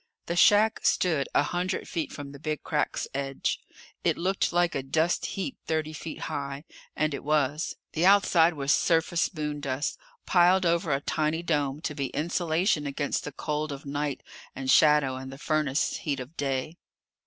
[0.25, 3.59] The shack stood a hundred feet from the Big Crack's edge.
[4.03, 6.63] It looked like a dust heap thirty feet high,
[6.95, 7.75] and it was.
[7.93, 13.31] The outside was surface moondust, piled over a tiny dome to be insulation against the
[13.31, 14.23] cold of night
[14.55, 16.77] and shadow and the furnace heat of day.